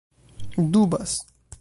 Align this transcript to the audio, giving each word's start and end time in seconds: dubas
dubas 0.71 1.15